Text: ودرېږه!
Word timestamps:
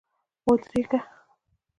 ودرېږه! 0.47 0.99